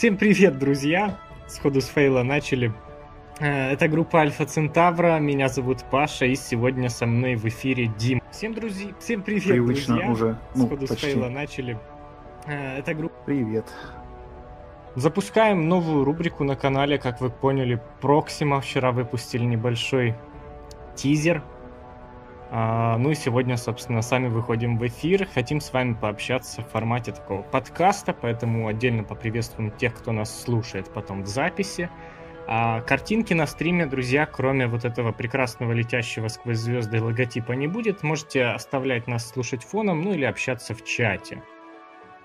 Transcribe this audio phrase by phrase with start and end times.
[0.00, 1.18] Всем привет, друзья!
[1.46, 2.72] Сходу с фейла начали.
[3.38, 8.22] Э, это группа Альфа Центавра, меня зовут Паша, и сегодня со мной в эфире Дим.
[8.30, 10.10] Всем, друзья, всем привет, Привычно друзья!
[10.10, 10.94] уже, ну, Сходу почти.
[10.96, 11.78] с фейла начали.
[12.46, 13.14] Э, Это группа...
[13.26, 13.66] Привет.
[14.94, 18.62] Запускаем новую рубрику на канале, как вы поняли, Проксима.
[18.62, 20.14] Вчера выпустили небольшой
[20.96, 21.42] тизер.
[22.52, 25.28] А, ну и сегодня, собственно, сами выходим в эфир.
[25.32, 30.92] Хотим с вами пообщаться в формате такого подкаста, поэтому отдельно поприветствуем тех, кто нас слушает
[30.92, 31.88] потом в записи.
[32.48, 38.02] А картинки на стриме, друзья, кроме вот этого прекрасного летящего сквозь звезды логотипа не будет.
[38.02, 41.42] Можете оставлять нас слушать фоном, ну или общаться в чате.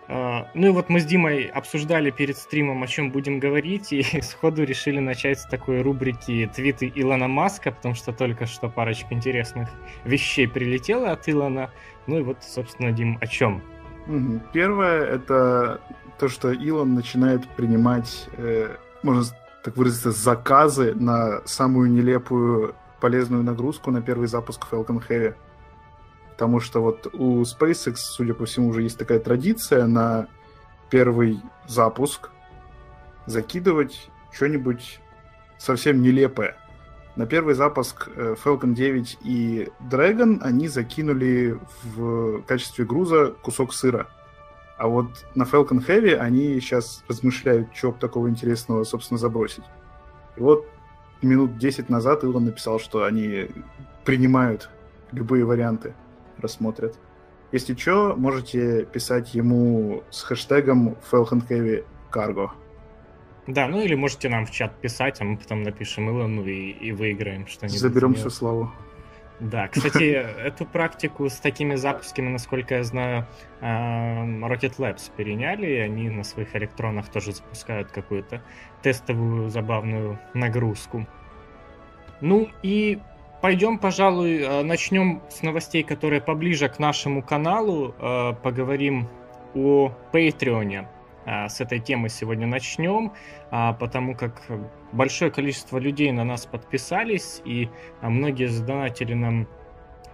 [0.07, 4.03] А, Ну и вот мы с Димой обсуждали перед стримом, о чем будем говорить, и
[4.21, 9.69] сходу решили начать с такой рубрики «Твиты Илона Маска», потому что только что парочка интересных
[10.03, 11.71] вещей прилетела от Илона.
[12.07, 13.61] Ну и вот, собственно, Дим, о чем?
[14.53, 15.81] Первое это
[16.19, 19.23] то, что Илон начинает принимать, э, можно
[19.63, 25.33] так выразиться, заказы на самую нелепую полезную нагрузку на первый запуск Falcon Heavy.
[26.35, 30.27] Потому что вот у SpaceX, судя по всему, уже есть такая традиция на
[30.89, 32.29] первый запуск
[33.25, 34.99] закидывать что-нибудь
[35.57, 36.57] совсем нелепое.
[37.15, 44.07] На первый запуск э, Falcon 9 и Dragon они закинули в качестве груза кусок сыра.
[44.77, 49.63] А вот на Falcon Heavy они сейчас размышляют, что такого интересного, собственно, забросить.
[50.35, 50.67] И вот
[51.21, 53.47] минут 10 назад Илон написал, что они
[54.03, 54.69] принимают
[55.13, 55.93] любые варианты,
[56.39, 56.97] рассмотрят.
[57.51, 62.49] Если что, можете писать ему с хэштегом Falcon Cargo.
[63.47, 66.91] Да, ну или можете нам в чат писать, а мы потом напишем Илону и, и
[66.91, 67.79] выиграем что-нибудь.
[67.79, 68.71] Заберем всю славу.
[69.39, 73.27] Да, кстати, эту практику с такими запусками, насколько я знаю,
[73.61, 78.41] эм, Rocket Labs переняли, и они на своих электронах тоже запускают какую-то
[78.81, 81.05] тестовую забавную нагрузку.
[82.21, 82.99] Ну и
[83.45, 87.93] пойдем, пожалуй, э, начнем с новостей, которые поближе к нашему каналу.
[87.99, 89.07] Э, Поговорим
[89.53, 90.87] о Патреоне.
[91.27, 93.13] А, С этой темы сегодня начнем,
[93.51, 94.41] а, потому как
[94.91, 97.69] большое количество людей на нас подписались, и
[98.01, 99.47] а, многие задонатили нам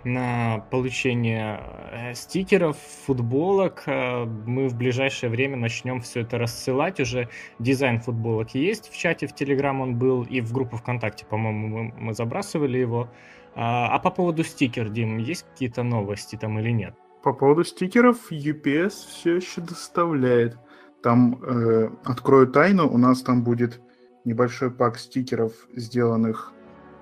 [0.03, 1.59] на получение
[1.91, 3.83] э, стикеров, футболок.
[3.85, 6.99] Э, Мы в ближайшее время начнем все это рассылать.
[6.99, 7.29] Уже
[7.59, 11.93] дизайн футболок есть в чате, в Телеграм он был, и в группу ВКонтакте, по-моему, мы,
[11.97, 13.09] мы забрасывали его.
[13.55, 16.95] А а по поводу стикер, Дим, есть какие-то новости там или нет?
[17.23, 20.57] По поводу стикеров, UPS все еще доставляет.
[21.03, 23.81] Там, э, открою тайну, у нас там будет
[24.25, 26.53] небольшой пак стикеров, сделанных,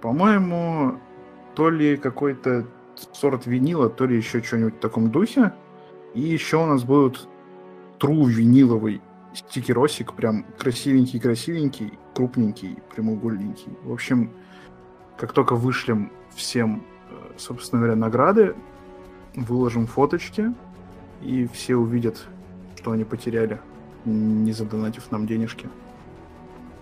[0.01, 0.99] по-моему,
[1.55, 2.65] то ли какой-то
[3.13, 5.53] сорт винила, то ли еще что-нибудь в таком духе.
[6.13, 7.27] И еще у нас будут
[7.99, 9.01] true виниловый
[9.33, 13.71] стикеросик, прям красивенький-красивенький, крупненький, прямоугольненький.
[13.83, 14.31] В общем,
[15.17, 18.55] как только вышлем всем, э, собственно говоря, награды,
[19.35, 20.53] выложим фоточки,
[21.21, 22.25] и все увидят,
[22.77, 23.59] что они потеряли,
[24.05, 25.69] не задонатив нам денежки.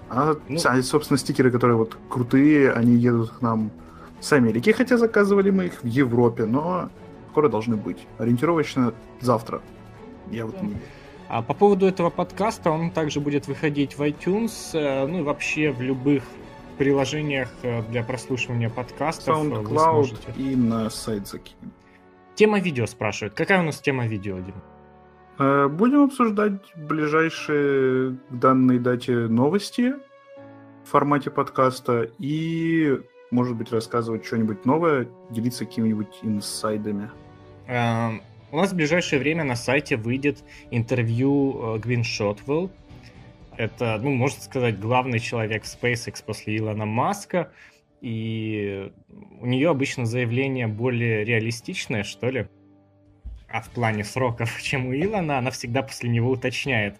[0.09, 3.71] А, Ну- а, собственно, стикеры, которые вот крутые, они едут к нам
[4.19, 6.89] с Америки, хотя заказывали мы их в Европе, но
[7.31, 8.07] скоро должны быть.
[8.17, 9.61] Ориентировочно завтра.
[10.31, 10.75] Я вот не...
[11.29, 15.71] А по поводу этого подкаста, он также будет выходить в iTunes, э, ну и вообще
[15.71, 16.23] в любых
[16.77, 19.37] приложениях э, для прослушивания подкастов.
[19.37, 20.33] э, SoundCloud сможете.
[20.37, 21.73] и на сайт закинем.
[22.35, 23.33] Тема видео спрашивают.
[23.33, 24.55] Какая у нас тема видео, Дим?
[25.75, 29.93] Будем обсуждать ближайшие к данной дате новости
[30.83, 32.99] в формате подкаста и,
[33.31, 37.09] может быть, рассказывать что-нибудь новое, делиться какими-нибудь инсайдами.
[37.67, 38.21] Эм,
[38.51, 42.71] У нас в ближайшее время на сайте выйдет интервью э, Гвин Шотвелл.
[43.57, 47.51] Это, ну, можно сказать, главный человек в SpaceX после Илона Маска.
[48.01, 48.91] И
[49.41, 52.47] у нее обычно заявление более реалистичное, что ли.
[53.49, 56.99] А в плане сроков, чем у Илона, она всегда после него уточняет.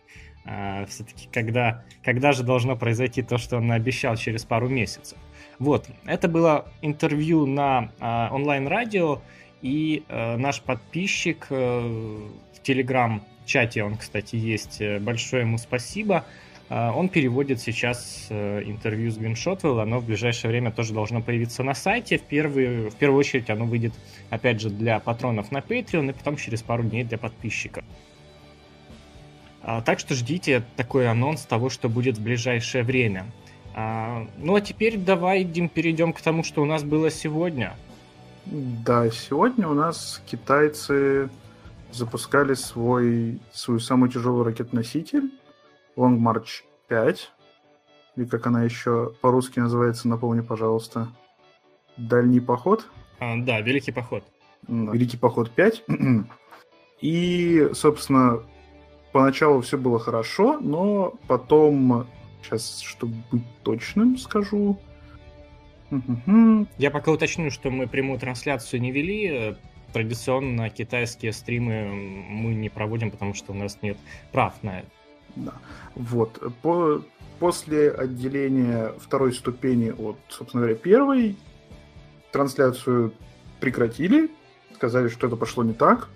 [0.88, 5.18] Все-таки, когда, когда же должно произойти то, что он обещал через пару месяцев.
[5.60, 9.22] Вот, это было интервью на а, онлайн-радио,
[9.62, 11.56] и э, наш подписчик э,
[12.54, 16.26] в Телеграм-чате, он, кстати, есть, э, большое ему спасибо,
[16.70, 21.24] э, он переводит сейчас э, интервью с Гвин Шотвелл, оно в ближайшее время тоже должно
[21.24, 23.94] появиться на сайте, в, первый, в первую очередь оно выйдет,
[24.30, 27.84] опять же, для патронов на Patreon, и потом через пару дней для подписчиков.
[29.64, 33.26] А, Так что ждите такой анонс того, что будет в ближайшее время.
[33.76, 37.76] А, Ну а теперь давай, Дим, перейдем к тому, что у нас было сегодня.
[38.46, 41.30] Да, сегодня у нас китайцы
[41.92, 45.32] запускали свой, свою самую тяжелую ракетоноситель.
[45.98, 47.32] Long March 5,
[48.16, 51.10] или как она еще по-русски называется, напомни, пожалуйста.
[51.98, 52.88] Дальний поход?
[53.20, 54.24] А, да, Великий поход.
[54.68, 55.84] Великий поход 5.
[57.02, 58.44] И, собственно,
[59.12, 62.08] поначалу все было хорошо, но потом,
[62.42, 64.80] сейчас, чтобы быть точным, скажу.
[66.78, 69.56] Я пока уточню, что мы прямую трансляцию не вели.
[69.94, 73.98] Традиционно китайские стримы мы не проводим, потому что у нас нет
[74.32, 74.88] прав на это.
[75.38, 75.54] Да.
[75.96, 76.42] Вот.
[76.62, 77.02] По,
[77.40, 81.38] после отделения второй ступени от, собственно говоря, первой,
[82.32, 83.14] трансляцию
[83.60, 84.30] прекратили,
[84.76, 86.10] сказали, что это пошло не так,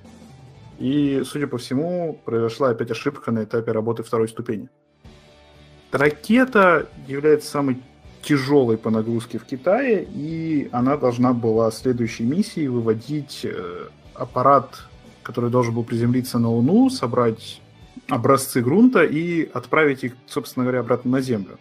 [0.81, 4.67] и, судя по всему, произошла опять ошибка на этапе работы второй ступени.
[5.91, 7.77] Ракета является самой
[8.23, 14.87] тяжелой по нагрузке в Китае, и она должна была следующей миссией выводить э, аппарат,
[15.21, 17.61] который должен был приземлиться на Луну, собрать
[18.09, 21.59] образцы грунта и отправить их, собственно говоря, обратно на Землю.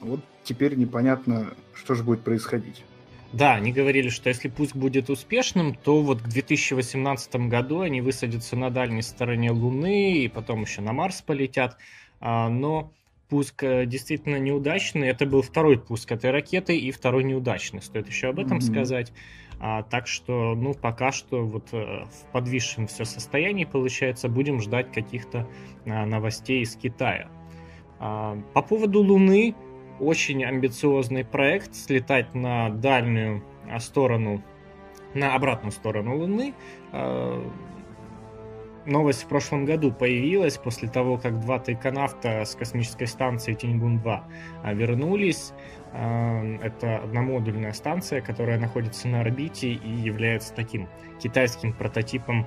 [0.00, 2.84] Вот теперь непонятно, что же будет происходить.
[3.32, 8.56] Да, они говорили, что если пуск будет успешным, то вот к 2018 году они высадятся
[8.56, 11.76] на дальней стороне Луны и потом еще на Марс полетят.
[12.20, 12.90] А, но
[13.28, 15.08] пуск э, действительно неудачный.
[15.08, 17.82] Это был второй пуск этой ракеты и второй неудачный.
[17.82, 18.72] Стоит еще об этом mm-hmm.
[18.72, 19.12] сказать.
[19.60, 24.92] А, так что, ну, пока что вот э, в подвисшем все состоянии, получается, будем ждать
[24.92, 25.46] каких-то
[25.84, 27.28] а, новостей из Китая.
[27.98, 29.54] А, по поводу Луны,
[30.00, 34.42] очень амбициозный проект слетать на дальнюю а, сторону,
[35.14, 36.54] на обратную сторону Луны.
[38.86, 44.22] Новость в прошлом году появилась после того, как два тайконавта с космической станции Тиньгун-2
[44.74, 45.52] вернулись.
[45.92, 52.46] Это одномодульная станция, которая находится на орбите и является таким китайским прототипом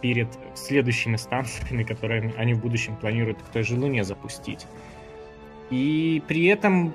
[0.00, 4.66] перед следующими станциями, которые они в будущем планируют к той же Луне запустить.
[5.70, 6.94] И при этом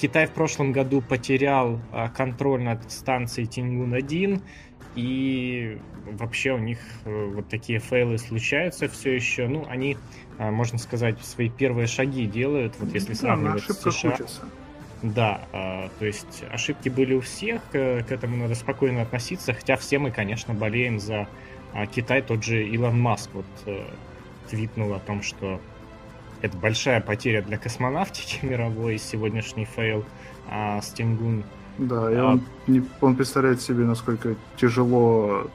[0.00, 4.40] Китай в прошлом году потерял а, контроль над станцией Тингун-1,
[4.96, 9.48] и вообще у них э, вот такие фейлы случаются все еще.
[9.48, 9.96] Ну, они,
[10.38, 14.14] а, можно сказать, свои первые шаги делают, вот если сравнивать с США.
[14.14, 14.42] Учатся.
[15.02, 19.76] Да, а, то есть ошибки были у всех, э, к этому надо спокойно относиться, хотя
[19.76, 21.28] все мы, конечно, болеем за
[21.92, 23.84] Китай, тот же Илон Маск вот э,
[24.48, 25.60] твитнул о том, что
[26.44, 30.04] это большая потеря для космонавтики мировой, сегодняшний фейл
[30.50, 31.42] а, Стингун.
[31.78, 32.32] Да, и а...
[32.32, 35.50] он, не, он представляет себе, насколько тяжело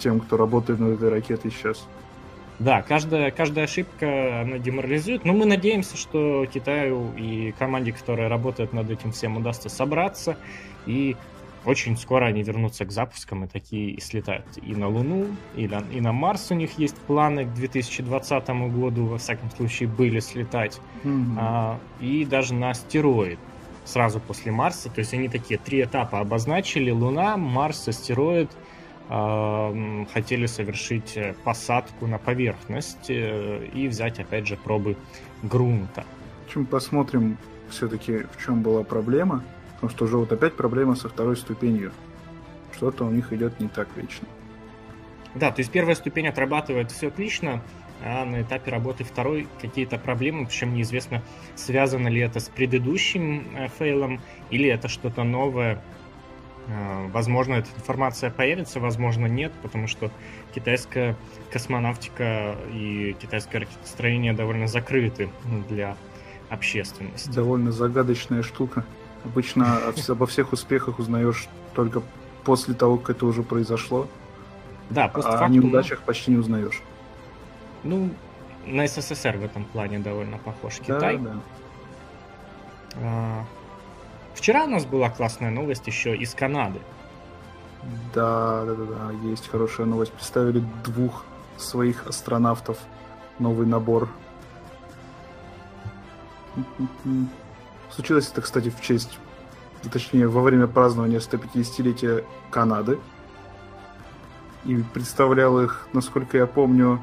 [0.00, 1.86] тем, кто работает над этой ракетой сейчас.
[2.58, 8.72] Да, каждая, каждая ошибка, она деморализует, но мы надеемся, что Китаю и команде, которая работает
[8.72, 10.36] над этим всем, удастся собраться
[10.86, 11.16] и
[11.64, 15.26] очень скоро они вернутся к запускам и такие и слетают и на Луну,
[15.56, 19.88] и на, и на Марс у них есть планы к 2020 году, во всяком случае,
[19.88, 20.80] были слетать.
[21.04, 21.36] Mm-hmm.
[21.38, 23.38] А, и даже на астероид
[23.84, 24.88] сразу после Марса.
[24.90, 26.90] То есть они такие три этапа обозначили.
[26.90, 28.50] Луна, Марс, астероид.
[29.12, 29.74] А,
[30.14, 34.96] хотели совершить посадку на поверхность э, и взять, опять же, пробы
[35.42, 36.04] грунта.
[36.44, 37.36] В общем, посмотрим
[37.68, 39.42] все-таки, в чем была проблема.
[39.80, 41.92] Потому что уже вот опять проблема со второй ступенью.
[42.74, 44.28] Что-то у них идет не так вечно.
[45.34, 47.62] Да, то есть первая ступень отрабатывает все отлично,
[48.02, 51.22] а на этапе работы второй какие-то проблемы, причем неизвестно,
[51.54, 55.82] связано ли это с предыдущим э, фейлом или это что-то новое.
[56.66, 60.10] Э, возможно, эта информация появится, возможно, нет, потому что
[60.54, 61.16] китайская
[61.50, 65.30] космонавтика и китайское ракетостроение довольно закрыты
[65.68, 65.96] для
[66.50, 67.30] общественности.
[67.30, 68.84] Довольно загадочная штука.
[69.24, 72.02] Обычно обо всех успехах узнаешь только
[72.44, 74.08] после того, как это уже произошло.
[74.88, 75.42] Да, постфактум...
[75.42, 76.82] А о неудачах почти не узнаешь.
[77.84, 78.10] Ну,
[78.66, 81.18] на СССР в этом плане довольно похож Китай.
[81.18, 81.40] Да, да.
[82.96, 83.44] А,
[84.34, 86.80] вчера у нас была классная новость еще из Канады.
[88.14, 90.12] Да, да, да, да, есть хорошая новость.
[90.12, 91.24] Представили двух
[91.56, 92.78] своих астронавтов.
[93.38, 94.08] Новый набор.
[97.92, 99.18] Случилось это, кстати, в честь,
[99.90, 102.98] точнее, во время празднования 150-летия Канады.
[104.64, 107.02] И представлял их, насколько я помню,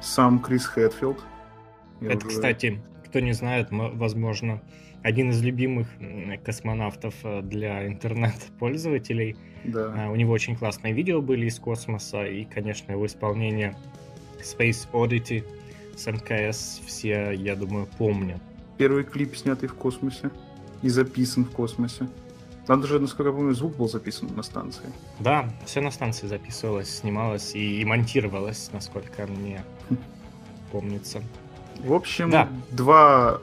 [0.00, 1.22] сам Крис Хэтфилд.
[2.00, 2.36] Я это, уже...
[2.36, 4.62] кстати, кто не знает, возможно,
[5.02, 5.86] один из любимых
[6.44, 9.36] космонавтов э, для интернет-пользователей.
[9.64, 9.94] Да.
[9.96, 13.76] А, у него очень классные видео были из космоса, и, конечно, его исполнение
[14.40, 15.44] Space Oddity
[15.96, 18.40] с МКС все, я думаю, помнят.
[18.78, 20.30] Первый клип, снятый в космосе
[20.82, 22.08] и записан в космосе.
[22.66, 24.92] Там даже, насколько я помню, звук был записан на станции.
[25.20, 29.96] Да, все на станции записывалось, снималось и, и монтировалось, насколько мне хм.
[30.72, 31.22] помнится.
[31.78, 32.48] В общем, да.
[32.70, 33.40] два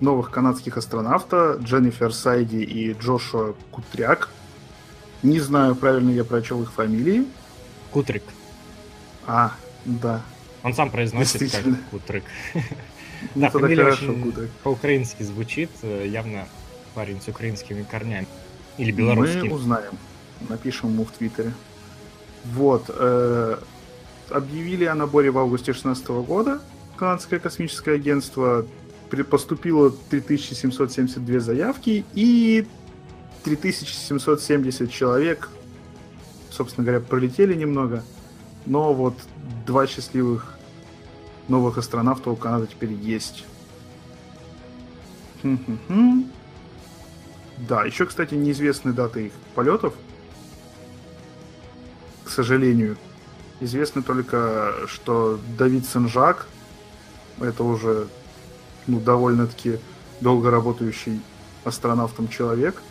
[0.00, 4.30] новых канадских астронавта, Дженнифер Сайди и Джошуа Кутряк.
[5.22, 7.26] Не знаю, правильно я прочел их фамилии.
[7.90, 8.22] Кутрик.
[9.26, 9.52] А,
[9.84, 10.22] да.
[10.62, 12.24] Он сам произносит как Кутрик.
[13.34, 16.46] Да, фамилия очень по-украински звучит, э, явно
[16.94, 18.26] парень с украинскими корнями.
[18.78, 19.48] Или белорусский.
[19.48, 19.92] Мы узнаем.
[20.48, 21.52] Напишем ему в Твиттере.
[22.44, 22.84] Вот.
[22.88, 23.58] Э,
[24.30, 26.60] объявили о наборе в августе 2016 года.
[26.96, 28.66] Канадское космическое агентство
[29.30, 32.66] поступило 3772 заявки и
[33.44, 35.50] 3770 человек,
[36.50, 38.02] собственно говоря, пролетели немного.
[38.66, 39.14] Но вот
[39.66, 40.53] два счастливых
[41.48, 43.44] новых астронавтов у Канады теперь есть.
[47.68, 49.94] Да, еще, кстати, неизвестны даты их полетов.
[52.24, 52.96] К сожалению.
[53.60, 56.48] Известно только, что Давид Сенжак,
[57.40, 58.08] это уже
[58.86, 59.78] ну, довольно-таки
[60.20, 61.20] долго работающий
[61.64, 62.82] астронавтом человек,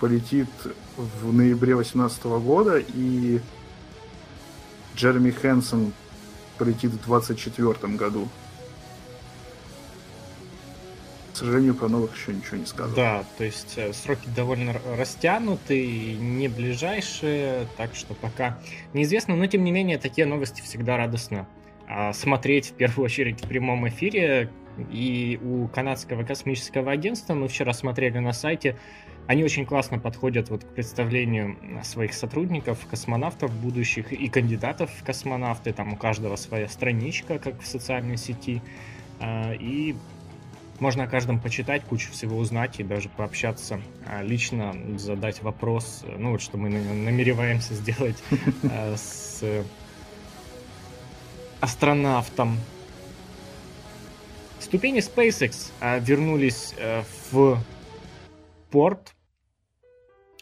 [0.00, 0.48] полетит
[0.96, 3.40] в ноябре 2018 года, и
[4.96, 5.92] Джереми Хэнсон
[6.58, 8.28] полетит в 2024 году.
[11.32, 12.94] К сожалению, про новых еще ничего не сказано.
[12.94, 18.60] Да, то есть э, сроки довольно растянуты, не ближайшие, так что пока
[18.92, 21.48] неизвестно, но тем не менее такие новости всегда радостно
[21.88, 24.48] а, смотреть в первую очередь в прямом эфире.
[24.92, 28.76] И у канадского космического агентства мы вчера смотрели на сайте,
[29.26, 35.72] они очень классно подходят вот к представлению своих сотрудников, космонавтов будущих и кандидатов в космонавты.
[35.72, 38.60] Там у каждого своя страничка, как в социальной сети.
[39.20, 39.94] А, и
[40.78, 46.32] можно о каждом почитать, кучу всего узнать и даже пообщаться, а, лично задать вопрос, ну
[46.32, 48.22] вот что мы намереваемся сделать
[48.64, 49.42] а, с
[51.60, 52.58] астронавтом.
[54.60, 57.58] Ступени SpaceX вернулись э, в
[58.74, 59.14] порт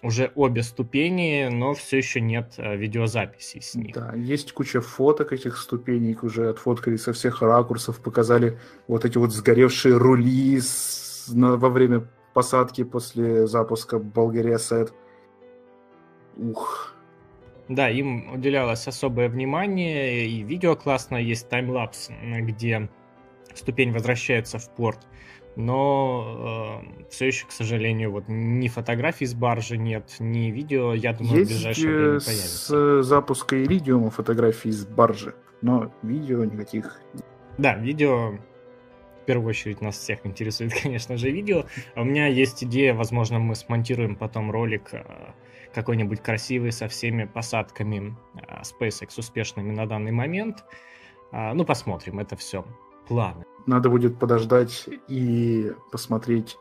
[0.03, 3.95] уже обе ступени, но все еще нет э, видеозаписей с них.
[3.95, 8.59] Да, есть куча фоток этих ступеней, уже отфоткали со всех ракурсов, показали
[8.89, 14.95] вот эти вот сгоревшие рули с, на, во время посадки после запуска Болгария Сет.
[16.39, 16.95] Ух.
[17.69, 22.09] Да, им уделялось особое внимание, и видео классное, есть таймлапс,
[22.41, 22.89] где
[23.55, 25.07] ступень возвращается в порт
[25.57, 31.13] но э, все еще, к сожалению, вот ни фотографий с баржи нет, ни видео, я
[31.13, 33.03] думаю, Есть в ближайшее время появится.
[33.03, 37.01] с запуска Иридиума фотографии с баржи, но видео никаких.
[37.59, 38.39] Да, видео
[39.23, 41.65] в первую очередь нас всех интересует, конечно же, видео.
[41.95, 45.05] А у меня есть идея, возможно, мы смонтируем потом ролик э,
[45.75, 50.65] какой-нибудь красивый со всеми посадками э, SpaceX успешными на данный момент.
[51.31, 52.65] А, ну, посмотрим, это все
[53.13, 53.45] планы.
[53.67, 56.57] Надо будет подождать и посмотреть,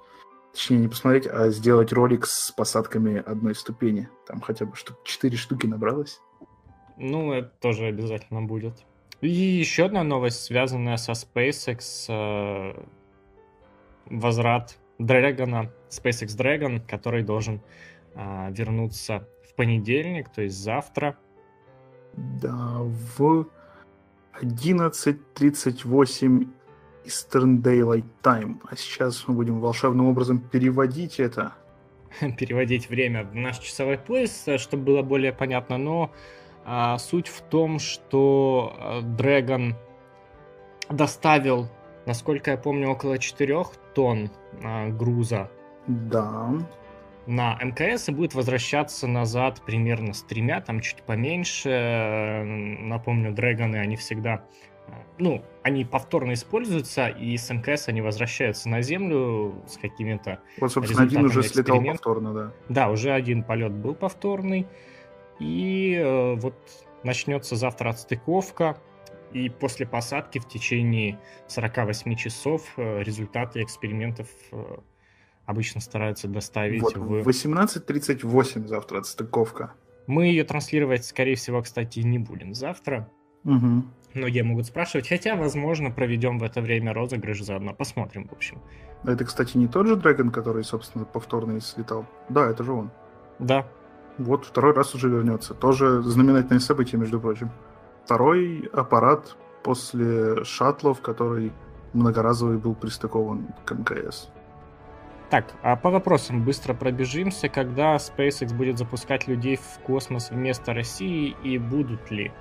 [0.53, 4.09] точнее не посмотреть, а сделать ролик с посадками одной ступени.
[4.27, 6.19] Там хотя бы штук 4 штуки набралось.
[6.97, 8.83] Ну, это тоже обязательно будет.
[9.21, 12.05] И еще одна новость, связанная со SpaceX.
[12.09, 12.83] Э,
[14.07, 17.61] возврат Дрэгона, SpaceX Dragon, который должен
[18.13, 21.17] э, вернуться в понедельник, то есть завтра.
[22.13, 22.79] Да,
[23.17, 23.47] в
[24.39, 26.47] 11.38
[27.05, 28.59] Eastern Daylight Time.
[28.69, 31.53] А сейчас мы будем волшебным образом переводить это.
[32.37, 35.77] Переводить время в наш часовой пояс, чтобы было более понятно.
[35.77, 36.11] Но
[36.65, 39.73] а, суть в том, что Dragon
[40.89, 41.69] доставил,
[42.05, 43.63] насколько я помню, около 4
[43.95, 44.29] тонн
[44.63, 45.49] а, груза.
[45.87, 46.53] Да.
[47.27, 52.43] На МКС и будет возвращаться назад примерно с тремя, там чуть поменьше.
[52.79, 54.43] Напомню, дрэгоны, они всегда
[55.17, 61.03] ну, они повторно используются, и с МКС они возвращаются на Землю с какими-то Вот, собственно,
[61.03, 62.51] один уже слетал повторно, да.
[62.69, 64.67] Да, уже один полет был повторный.
[65.39, 66.55] И э, вот
[67.03, 68.77] начнется завтра отстыковка,
[69.31, 74.77] и после посадки в течение 48 часов э, результаты экспериментов э,
[75.45, 77.27] обычно стараются доставить вот, в...
[77.27, 79.73] 18.38 завтра отстыковка.
[80.07, 83.09] Мы ее транслировать, скорее всего, кстати, не будем завтра.
[83.43, 83.83] Угу.
[84.13, 87.73] Многие могут спрашивать, хотя, возможно, проведем в это время розыгрыш заодно.
[87.73, 88.61] Посмотрим, в общем.
[89.03, 92.05] Это, кстати, не тот же Дрэгон, который, собственно, повторно слетал.
[92.29, 92.91] Да, это же он.
[93.39, 93.67] Да.
[94.17, 95.53] Вот второй раз уже вернется.
[95.53, 97.49] Тоже знаменательное событие, между прочим.
[98.05, 101.51] Второй аппарат после шаттлов, который
[101.93, 104.29] многоразовый был пристыкован к МКС.
[105.31, 107.47] Так, а по вопросам быстро пробежимся.
[107.47, 112.33] Когда SpaceX будет запускать людей в космос вместо России и будут ли?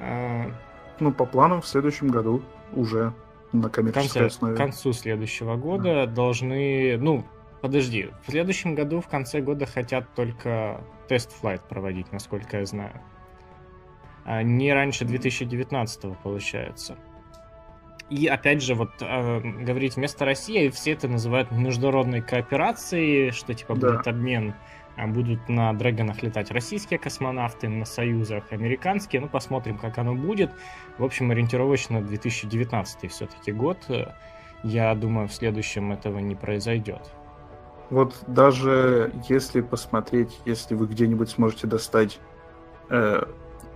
[0.00, 0.52] А,
[1.00, 3.12] ну, по планам в следующем году уже.
[3.52, 4.54] на коммерческой конце, основе.
[4.54, 6.06] К концу следующего года да.
[6.06, 7.24] должны, ну,
[7.62, 13.00] подожди, в следующем году, в конце года хотят только тест-флайт проводить, насколько я знаю.
[14.24, 16.96] А не раньше 2019 получается.
[18.08, 23.74] И опять же, вот э, говорить вместо России, все это называют международной кооперацией, что типа
[23.74, 23.90] да.
[23.90, 24.54] будет обмен,
[24.96, 29.22] а будут на Дрэгонах летать российские космонавты, на Союзах американские.
[29.22, 30.52] Ну, посмотрим, как оно будет.
[30.98, 33.78] В общем, ориентировочно 2019 все-таки год.
[34.62, 37.10] Я думаю, в следующем этого не произойдет.
[37.90, 42.18] Вот даже если посмотреть, если вы где-нибудь сможете достать
[42.88, 43.22] э,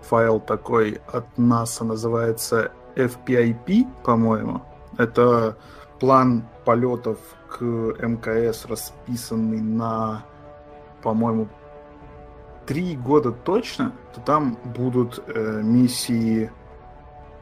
[0.02, 4.62] файл такой от НАСА, называется FPIP, по-моему.
[4.98, 5.56] Это
[5.98, 7.18] план полетов
[7.48, 10.24] к МКС, расписанный на,
[11.02, 11.48] по-моему,
[12.66, 16.50] три года точно, то там будут э, миссии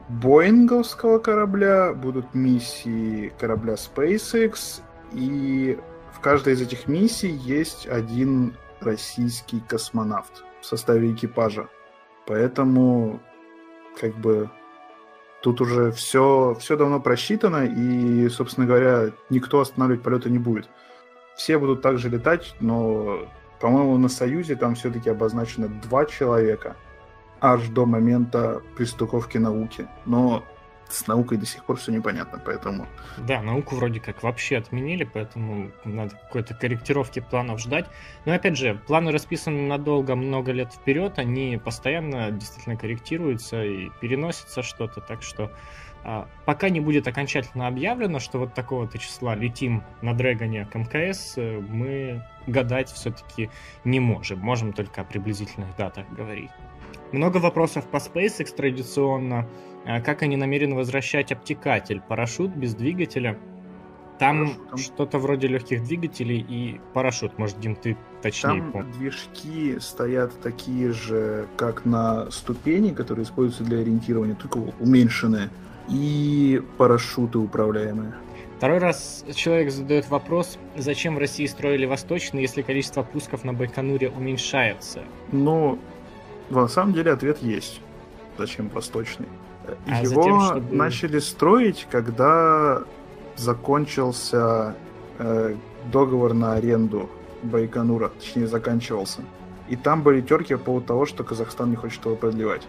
[0.08, 4.80] Боинговского корабля, будут миссии корабля SpaceX,
[5.12, 5.78] и
[6.12, 11.68] в каждой из этих миссий есть один российский космонавт в составе экипажа.
[12.26, 13.20] Поэтому,
[14.00, 14.50] как бы,
[15.42, 20.68] Тут уже все, все давно просчитано, и, собственно говоря, никто останавливать полеты не будет.
[21.36, 23.28] Все будут также летать, но,
[23.60, 26.76] по-моему, на Союзе там все-таки обозначено два человека
[27.40, 29.86] аж до момента пристуковки науки.
[30.06, 30.44] Но
[30.88, 32.86] с наукой до сих пор все непонятно, поэтому...
[33.18, 37.86] Да, науку вроде как вообще отменили, поэтому надо какой-то корректировки планов ждать.
[38.24, 44.62] Но опять же, планы расписаны надолго, много лет вперед, они постоянно действительно корректируются и переносится
[44.62, 45.50] что-то, так что
[46.04, 51.34] а, пока не будет окончательно объявлено, что вот такого-то числа летим на Дрэгоне к МКС,
[51.36, 53.50] э, мы гадать все-таки
[53.84, 54.38] не можем.
[54.38, 56.50] Можем только о приблизительных датах говорить.
[57.12, 59.48] Много вопросов по SpaceX традиционно.
[59.86, 62.02] А как они намерены возвращать обтекатель?
[62.06, 63.38] Парашют без двигателя?
[64.18, 67.38] Там что-то вроде легких двигателей и парашют.
[67.38, 68.96] Может, Дим, ты точнее Там помнишь.
[68.96, 75.50] движки стоят такие же, как на ступени, которые используются для ориентирования, только уменьшенные.
[75.88, 78.12] И парашюты управляемые.
[78.58, 84.10] Второй раз человек задает вопрос, зачем в России строили Восточный, если количество пусков на Байконуре
[84.10, 85.04] уменьшается?
[85.30, 85.78] Ну,
[86.50, 87.80] на самом деле ответ есть.
[88.38, 89.26] Зачем Восточный?
[89.86, 90.74] А Его затем, чтобы...
[90.74, 92.82] начали строить, когда
[93.36, 94.74] закончился
[95.18, 95.54] э,
[95.92, 97.08] договор на аренду
[97.42, 99.22] Байконура, точнее заканчивался.
[99.68, 102.66] И там были терки по поводу того, что Казахстан не хочет его продлевать.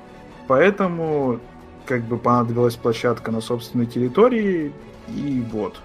[0.48, 1.40] Поэтому
[1.86, 4.74] как бы понадобилась площадка на собственной территории,
[5.08, 5.82] и вот.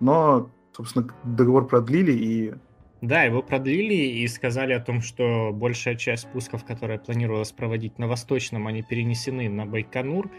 [0.00, 2.54] Но, собственно, договор продлили, и
[3.02, 8.06] да, его продлили и сказали о том, что большая часть спусков, которые планировалось проводить на
[8.06, 10.30] Восточном, они перенесены на Байконур.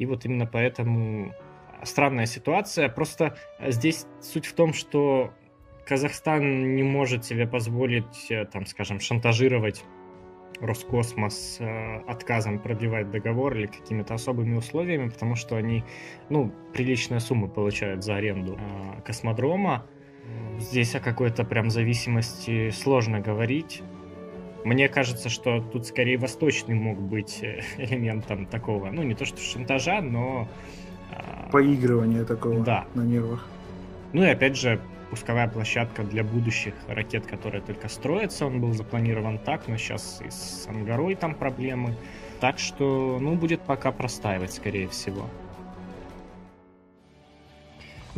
[0.00, 1.32] И вот именно поэтому
[1.84, 2.88] странная ситуация.
[2.88, 5.32] Просто здесь суть в том, что
[5.86, 9.84] Казахстан не может себе позволить, э, там, скажем, шантажировать
[10.60, 15.84] Роскосмос э, отказом продлевать договор или какими-то особыми условиями, потому что они,
[16.30, 19.86] ну, приличные суммы получают за аренду э, космодрома.
[20.58, 23.82] Здесь о какой-то прям зависимости сложно говорить.
[24.64, 29.40] Мне кажется, что тут скорее восточный мог быть э, элементом такого, ну не то что
[29.40, 30.48] шантажа, но...
[31.12, 32.86] А, Поигрывания такого да.
[32.94, 33.46] на нервах.
[34.12, 39.38] Ну и опять же, пусковая площадка для будущих ракет, которые только строятся, он был запланирован
[39.38, 41.94] так, но сейчас и с Ангарой там проблемы.
[42.40, 45.28] Так что, ну, будет пока простаивать, скорее всего.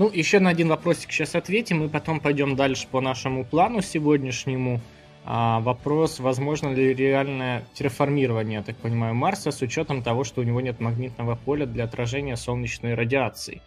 [0.01, 4.81] Ну, еще на один вопросик сейчас ответим, и потом пойдем дальше по нашему плану сегодняшнему.
[5.27, 10.45] А, вопрос, возможно ли реальное терраформирование, я так понимаю, Марса с учетом того, что у
[10.45, 13.61] него нет магнитного поля для отражения солнечной радиации.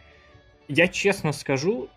[0.67, 1.87] Я честно скажу,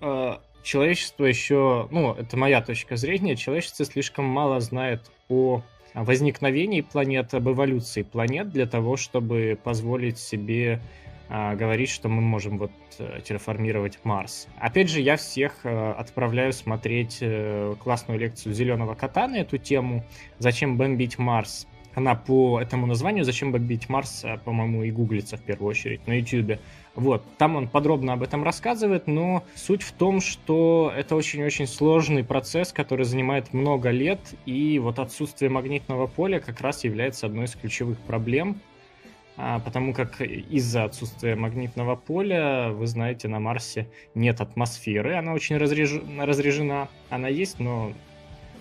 [0.00, 5.60] э, человечество еще, ну, это моя точка зрения, человечество слишком мало знает о
[5.92, 10.80] возникновении планет, об эволюции планет для того, чтобы позволить себе
[11.28, 14.46] а, говорить, что мы можем вот э, терраформировать Марс.
[14.58, 20.04] Опять же, я всех э, отправляю смотреть э, классную лекцию Зеленого кота на эту тему
[20.38, 21.66] «Зачем бомбить Марс?».
[21.94, 26.58] Она по этому названию «Зачем бомбить Марс?», по-моему, и гуглится в первую очередь на YouTube.
[26.94, 32.22] Вот, там он подробно об этом рассказывает, но суть в том, что это очень-очень сложный
[32.22, 37.54] процесс, который занимает много лет, и вот отсутствие магнитного поля как раз является одной из
[37.54, 38.60] ключевых проблем,
[39.36, 45.92] потому как из-за отсутствия магнитного поля, вы знаете, на Марсе нет атмосферы, она очень разреж...
[46.18, 47.92] разрежена, она есть, но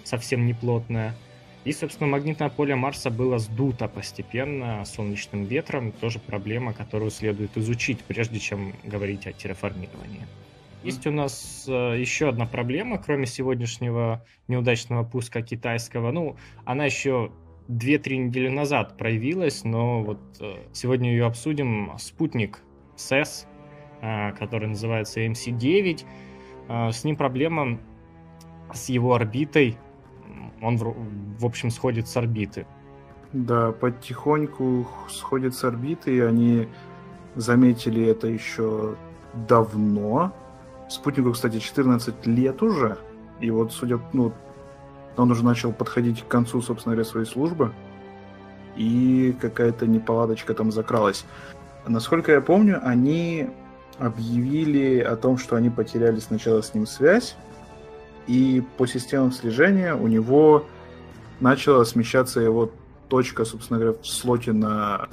[0.03, 1.15] совсем не плотная.
[1.63, 5.93] И, собственно, магнитное поле Марса было сдуто постепенно солнечным ветром.
[5.93, 10.27] Тоже проблема, которую следует изучить, прежде чем говорить о терраформировании.
[10.83, 16.11] Есть у нас э, еще одна проблема, кроме сегодняшнего неудачного пуска китайского.
[16.11, 17.31] Ну, она еще
[17.69, 21.93] 2-3 недели назад проявилась, но вот э, сегодня ее обсудим.
[21.97, 22.59] Спутник
[22.95, 23.47] СЭС,
[24.01, 26.05] э, который называется MC-9.
[26.67, 27.79] Э, с ним проблема
[28.73, 29.77] с его орбитой.
[30.61, 32.65] Он, в общем, сходит с орбиты.
[33.33, 36.67] Да, потихоньку сходит с орбиты, и они
[37.35, 38.95] заметили это еще
[39.47, 40.31] давно.
[40.89, 42.97] Спутнику, кстати, 14 лет уже.
[43.39, 44.31] И вот, судя, ну,
[45.17, 47.71] он уже начал подходить к концу, собственно говоря, своей службы.
[48.75, 51.25] И какая-то неполадочка там закралась.
[51.85, 53.49] Насколько я помню, они
[53.99, 57.35] объявили о том, что они потеряли сначала с ним связь,
[58.25, 60.65] и по системам слежения у него
[61.39, 62.71] начала смещаться его
[63.09, 65.09] точка, собственно говоря, в слоте на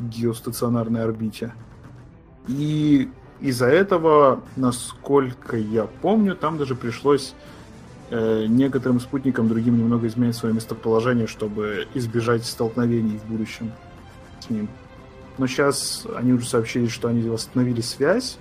[0.00, 1.54] геостационарной орбите.
[2.48, 3.08] И
[3.40, 7.34] из-за этого, насколько я помню, там даже пришлось
[8.10, 13.72] некоторым спутникам другим немного изменить свое местоположение, чтобы избежать столкновений в будущем
[14.40, 14.68] с ним.
[15.36, 18.38] Но сейчас они уже сообщили, что они восстановили связь,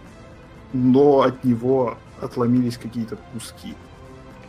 [0.73, 3.75] но от него отломились какие-то куски.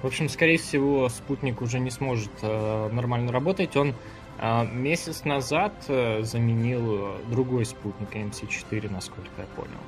[0.02, 3.76] В общем, скорее всего, спутник уже не сможет э, нормально работать.
[3.76, 3.94] Он
[4.38, 9.80] э, месяц назад э, заменил другой спутник MC4, насколько я понял.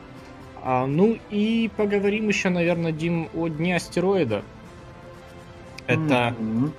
[0.62, 4.42] А, ну и поговорим еще, наверное, Дим, о Дне астероида.
[5.90, 6.72] Это mm-hmm.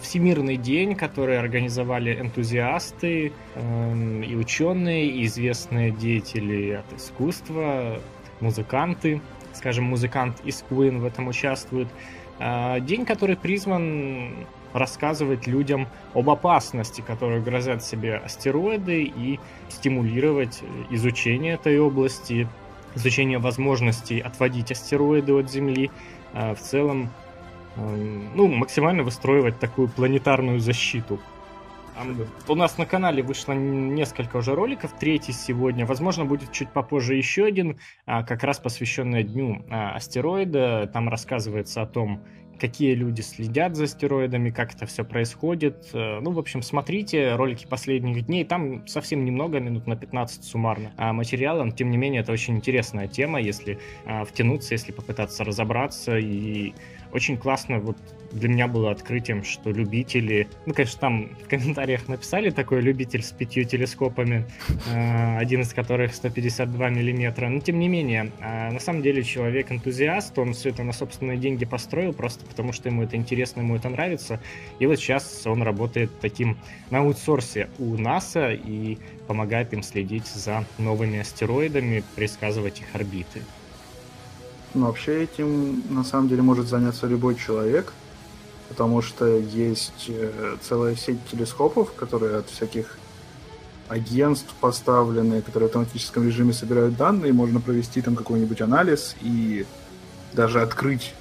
[0.00, 8.00] Всемирный день, который организовали энтузиасты э, и ученые, и известные деятели от искусства,
[8.40, 9.20] музыканты.
[9.52, 11.88] Скажем, музыкант из Queen в этом участвует.
[12.38, 21.54] Э, день, который призван рассказывать людям об опасности, которые грозят себе астероиды, и стимулировать изучение
[21.54, 22.48] этой области,
[22.94, 25.90] изучение возможностей отводить астероиды от Земли,
[26.32, 27.10] э, в целом
[27.76, 31.20] ну, максимально выстроивать такую планетарную защиту.
[32.46, 35.86] У нас на канале вышло несколько уже роликов, третий сегодня.
[35.86, 40.90] Возможно, будет чуть попозже еще один, а, как раз посвященный Дню а, астероида.
[40.92, 42.22] Там рассказывается о том,
[42.60, 45.88] какие люди следят за астероидами, как это все происходит.
[45.92, 48.44] Э, ну, в общем, смотрите ролики последних дней.
[48.44, 51.64] Там совсем немного, минут на 15 суммарно а материала.
[51.64, 53.78] Но, тем не менее, это очень интересная тема, если
[54.26, 56.74] втянуться, если попытаться разобраться и
[57.12, 57.96] очень классно вот
[58.32, 63.32] для меня было открытием, что любители, ну, конечно, там в комментариях написали такой любитель с
[63.32, 64.44] пятью телескопами,
[64.92, 69.72] э, один из которых 152 миллиметра, но тем не менее, э, на самом деле человек
[69.72, 73.76] энтузиаст, он все это на собственные деньги построил, просто потому что ему это интересно, ему
[73.76, 74.40] это нравится,
[74.78, 76.58] и вот сейчас он работает таким
[76.90, 83.42] на аутсорсе у НАСА и помогает им следить за новыми астероидами, предсказывать их орбиты.
[84.76, 87.94] Ну, вообще этим на самом деле может заняться любой человек,
[88.68, 92.98] потому что есть э, целая сеть телескопов, которые от всяких
[93.88, 99.64] агентств поставлены, которые в автоматическом режиме собирают данные, можно провести там какой-нибудь анализ и
[100.34, 101.14] даже открыть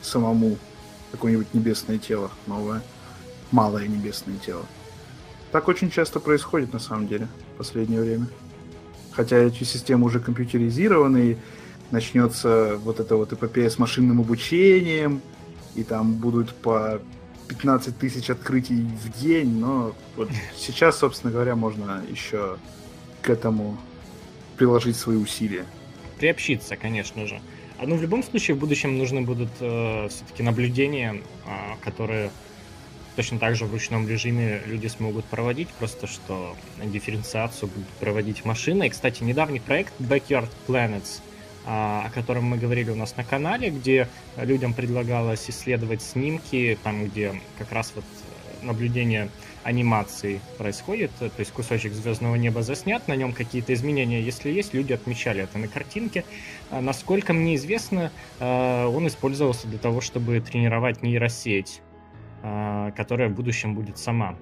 [0.00, 0.58] самому
[1.12, 2.82] какое-нибудь небесное тело новое,
[3.52, 4.66] малое небесное тело.
[5.52, 8.26] Так очень часто происходит на самом деле в последнее время.
[9.12, 11.38] Хотя эти системы уже компьютеризированы, и
[11.92, 15.20] начнется вот эта вот эпопея с машинным обучением,
[15.74, 17.00] и там будут по
[17.48, 22.56] 15 тысяч открытий в день, но вот сейчас, собственно говоря, можно еще
[23.20, 23.78] к этому
[24.56, 25.66] приложить свои усилия.
[26.18, 27.40] Приобщиться, конечно же.
[27.78, 31.14] А ну, в любом случае, в будущем нужны будут э, все-таки наблюдения,
[31.46, 32.30] э, которые
[33.16, 38.86] точно так же в ручном режиме люди смогут проводить, просто что дифференциацию будут проводить машины.
[38.86, 41.20] И, кстати, недавний проект Backyard Planets—
[41.64, 47.34] о котором мы говорили у нас на канале, где людям предлагалось исследовать снимки, там, где
[47.58, 48.04] как раз вот
[48.62, 49.28] наблюдение
[49.62, 54.92] анимации происходит, то есть кусочек звездного неба заснят, на нем какие-то изменения, если есть, люди
[54.92, 56.24] отмечали это на картинке.
[56.70, 61.82] А, насколько мне известно, а, он использовался для того, чтобы тренировать нейросеть
[62.96, 64.34] которая в будущем будет сама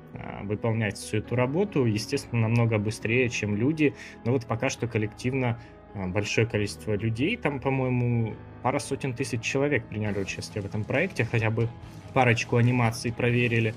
[0.44, 5.58] выполнять всю эту работу, естественно, намного быстрее, чем люди, но вот пока что коллективно а,
[5.94, 7.36] большое количество людей.
[7.36, 11.68] Там, по-моему, пара сотен тысяч человек приняли участие в этом проекте, хотя бы
[12.14, 13.74] парочку анимаций проверили.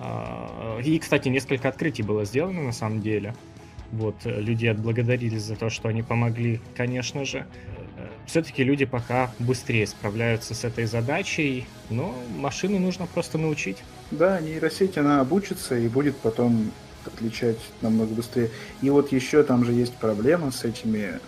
[0.00, 3.34] А, и, кстати, несколько открытий было сделано на самом деле.
[3.92, 7.46] Вот, люди отблагодарили за то, что они помогли, конечно же.
[8.26, 13.78] Все-таки люди пока быстрее справляются с этой задачей, но машину нужно просто научить.
[14.10, 16.72] Да, нейросеть, она обучится и будет потом
[17.06, 18.50] отличать намного быстрее.
[18.82, 21.20] И вот еще там же есть проблема с этими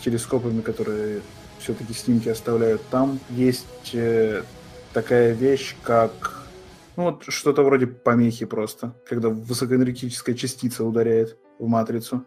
[0.00, 1.20] телескопами, которые
[1.58, 2.82] все-таки снимки оставляют.
[2.90, 4.42] Там есть э,
[4.92, 6.44] такая вещь, как
[6.96, 12.24] ну, вот что-то вроде помехи просто, когда высокоэнергетическая частица ударяет в матрицу.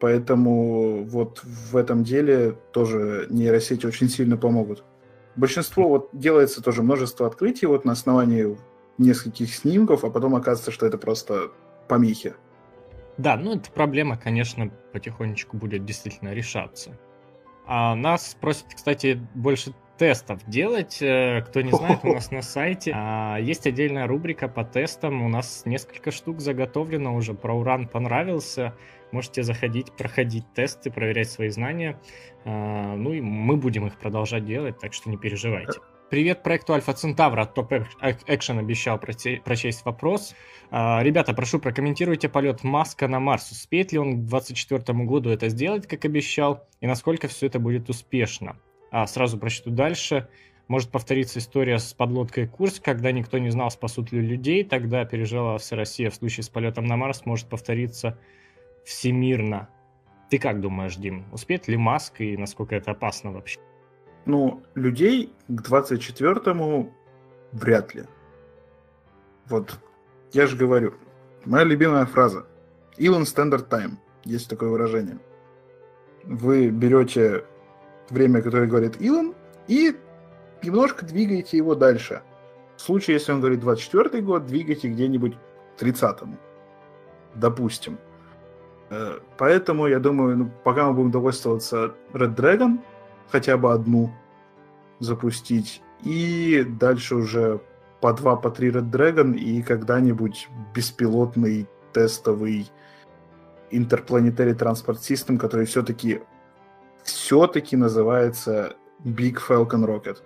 [0.00, 4.82] Поэтому вот в этом деле тоже нейросети очень сильно помогут.
[5.36, 8.56] Большинство вот делается тоже множество открытий вот на основании
[8.98, 11.50] нескольких снимков, а потом оказывается, что это просто
[11.88, 12.34] помехи.
[13.16, 16.98] Да, ну эта проблема, конечно, потихонечку будет действительно решаться.
[17.66, 21.00] А нас просят, кстати, больше тестов делать.
[21.00, 25.22] Э, кто не знает, у нас на сайте а, есть отдельная рубрика по тестам.
[25.22, 27.34] У нас несколько штук заготовлено уже.
[27.34, 28.74] Про уран понравился.
[29.12, 32.00] Можете заходить, проходить тесты, проверять свои знания.
[32.44, 35.78] А, ну и мы будем их продолжать делать, так что не переживайте.
[36.10, 37.46] Привет проекту Альфа Центавра.
[37.46, 40.34] Топ Экшен обещал прочесть вопрос.
[40.70, 43.50] А, ребята, прошу, прокомментируйте полет Маска на Марс.
[43.50, 47.88] Успеет ли он к 2024 году это сделать, как обещал, и насколько все это будет
[47.88, 48.56] успешно?
[48.90, 50.28] А, сразу прочту дальше.
[50.68, 54.62] Может повториться история с подлодкой Курс, когда никто не знал, спасут ли людей.
[54.62, 57.24] Тогда пережила вся Россия в случае с полетом на Марс.
[57.24, 58.18] Может повториться
[58.84, 59.70] всемирно.
[60.28, 63.58] Ты как думаешь, Дим, успеет ли Маск и насколько это опасно вообще?
[64.26, 66.92] Ну, людей к 24-му
[67.52, 68.04] вряд ли.
[69.46, 69.78] Вот,
[70.32, 70.94] я же говорю,
[71.44, 72.46] моя любимая фраза.
[72.98, 73.96] Elon Standard Time.
[74.24, 75.18] Есть такое выражение.
[76.24, 77.44] Вы берете
[78.08, 79.34] время, которое говорит Илон,
[79.68, 79.94] и
[80.62, 82.22] немножко двигаете его дальше.
[82.76, 85.36] В случае, если он говорит 24 год, двигайте где-нибудь
[85.76, 86.36] к 30-му.
[87.34, 87.98] Допустим.
[88.90, 92.78] Э, поэтому, я думаю, ну, пока мы будем довольствоваться Red Dragon,
[93.28, 94.12] хотя бы одну
[95.00, 97.60] запустить, и дальше уже
[98.00, 102.70] по два, по три Red Dragon, и когда-нибудь беспилотный тестовый
[103.70, 106.20] Interplanetary Transport System, который все-таки
[107.02, 110.22] все-таки называется Big Falcon Rocket.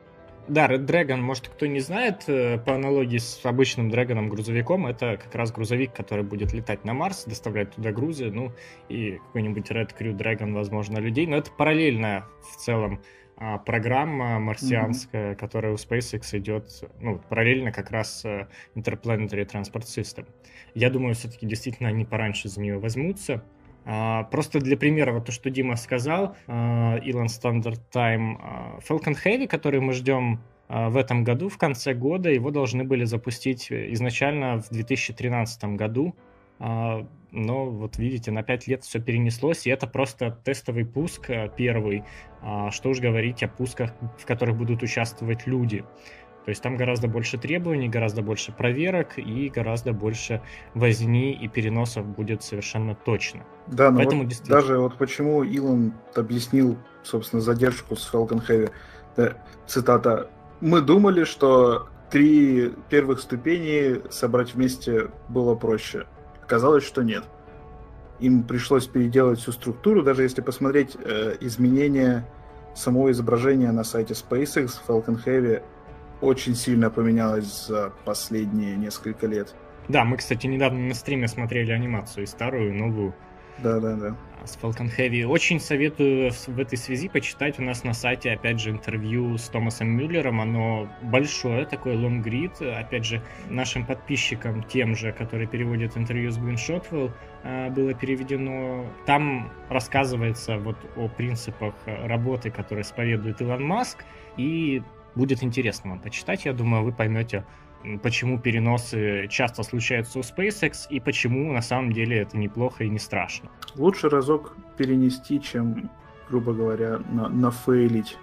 [0.48, 5.18] Да, Red Dragon, может, кто не знает, э, по аналогии с обычным Дрэгоном грузовиком, это
[5.22, 8.52] как раз грузовик, который будет летать на Марс, доставлять туда грузы, ну,
[8.88, 11.26] и какой-нибудь Red Crew Dragon, возможно, людей.
[11.26, 13.02] Но это параллельная в целом
[13.36, 15.36] а, программа марсианская, mm-hmm.
[15.36, 20.26] которая у SpaceX идет, ну, параллельно как раз э, Interplanetary Transport System.
[20.74, 23.44] Я думаю, все-таки действительно они пораньше за нее возьмутся.
[23.90, 29.16] А, просто для примера, вот то, что Дима сказал, а, Elon Standard Time, а, Falcon
[29.24, 34.60] Heavy, который мы ждем в этом году, в конце года, его должны были запустить изначально
[34.60, 36.14] в 2013 году,
[36.58, 42.04] но вот видите, на 5 лет все перенеслось, и это просто тестовый пуск первый,
[42.70, 45.86] что уж говорить о пусках, в которых будут участвовать люди.
[46.48, 50.40] То есть там гораздо больше требований, гораздо больше проверок и гораздо больше
[50.72, 53.44] возни и переносов будет совершенно точно.
[53.66, 54.58] Да, но Поэтому вот действительно...
[54.58, 58.70] даже вот почему Илон объяснил, собственно, задержку с Falcon Heavy.
[59.14, 60.30] Да, цитата.
[60.62, 66.06] «Мы думали, что три первых ступени собрать вместе было проще.
[66.42, 67.24] Оказалось, что нет.
[68.20, 72.26] Им пришлось переделать всю структуру, даже если посмотреть э, изменения
[72.74, 75.62] самого изображения на сайте SpaceX, Falcon Heavy
[76.20, 79.54] очень сильно поменялось за последние несколько лет.
[79.88, 83.14] Да, мы, кстати, недавно на стриме смотрели анимацию и старую, и новую.
[83.62, 84.16] Да, да, да.
[84.44, 85.24] С Falcon Heavy.
[85.24, 89.88] Очень советую в этой связи почитать у нас на сайте, опять же, интервью с Томасом
[89.88, 90.40] Мюллером.
[90.40, 92.60] Оно большое, такой лонгрид.
[92.60, 97.10] Опять же, нашим подписчикам, тем же, которые переводят интервью с Гвин Шотвелл,
[97.42, 98.86] а, было переведено.
[99.06, 104.04] Там рассказывается вот о принципах работы, которые исповедует Илон Маск,
[104.36, 104.82] и
[105.14, 107.44] Будет интересно вам почитать, я думаю, вы поймете,
[108.02, 112.98] почему переносы часто случаются у SpaceX и почему на самом деле это неплохо и не
[112.98, 113.50] страшно.
[113.76, 115.90] Лучше разок перенести, чем,
[116.28, 118.18] грубо говоря, на, нафейлить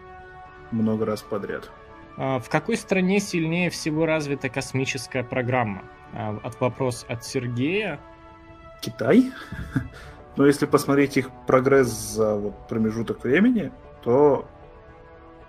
[0.72, 1.72] много раз подряд.
[2.18, 5.84] А, в какой стране сильнее всего развита космическая программа?
[6.14, 8.00] А, от вопрос от Сергея.
[8.82, 9.32] Китай.
[10.38, 13.72] Но если посмотреть их прогресс за вот промежуток времени,
[14.04, 14.48] то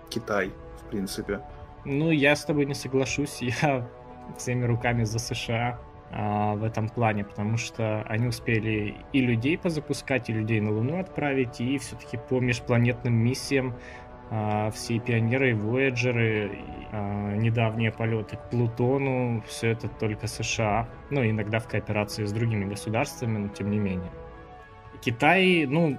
[0.09, 0.51] Китай
[0.87, 1.41] в принципе.
[1.85, 3.41] Ну, я с тобой не соглашусь.
[3.41, 3.87] Я
[4.37, 5.79] всеми руками за США
[6.11, 10.99] а, в этом плане, потому что они успели и людей позапускать, и людей на Луну
[10.99, 13.75] отправить, и все-таки по межпланетным миссиям
[14.29, 16.59] а, все пионеры, и вояджеры,
[16.91, 22.65] а, недавние полеты к Плутону, все это только США, ну, иногда в кооперации с другими
[22.65, 24.11] государствами, но тем не менее.
[25.01, 25.97] Китай, ну,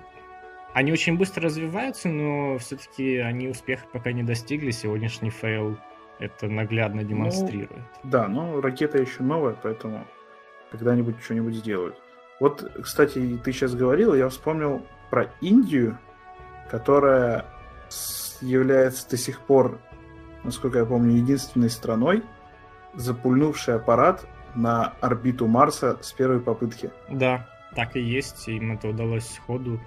[0.74, 4.70] они очень быстро развиваются, но все-таки они успеха пока не достигли.
[4.70, 5.78] Сегодняшний фейл
[6.18, 7.82] это наглядно ну, демонстрирует.
[8.02, 10.06] Ну, да, но ракета еще новая, поэтому
[10.70, 11.96] когда-нибудь что-нибудь сделают.
[12.40, 15.98] Вот, кстати, ты сейчас говорил, я вспомнил про Индию,
[16.70, 17.46] которая
[18.40, 19.80] является до сих пор,
[20.44, 22.22] насколько я помню, единственной страной,
[22.94, 26.90] запульнувшей аппарат на орбиту Марса с первой попытки.
[27.10, 29.80] Да, так и есть, им это удалось сходу,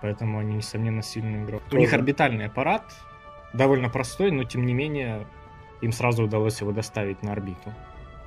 [0.00, 1.62] поэтому они, несомненно, сильный игрок.
[1.64, 1.76] Тоже.
[1.76, 2.84] У них орбитальный аппарат,
[3.52, 5.26] довольно простой, но тем не менее
[5.80, 7.72] им сразу удалось его доставить на орбиту.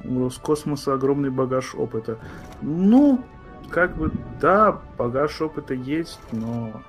[0.03, 2.19] У Роскосмоса огромный багаж опыта.
[2.62, 3.23] Ну,
[3.69, 6.81] как бы, да, багаж опыта есть, но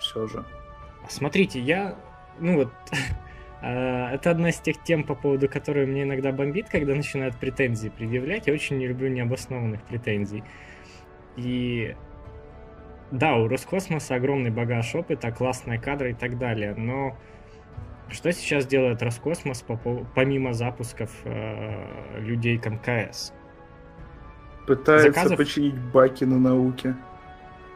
[0.00, 0.44] все же.
[1.08, 1.96] Смотрите, я,
[2.38, 2.72] ну вот,
[3.60, 7.88] а, это одна из тех тем, по поводу которой мне иногда бомбит, когда начинают претензии
[7.88, 8.46] предъявлять.
[8.46, 10.44] Я очень не люблю необоснованных претензий.
[11.36, 11.94] И
[13.12, 17.16] да, у Роскосмоса огромный багаж опыта, классные кадры и так далее, но
[18.08, 19.64] что сейчас делает Роскосмос
[20.14, 23.32] помимо запусков э, людей к МКС?
[24.66, 25.36] Пытается Заказов...
[25.36, 26.96] починить баки на науке.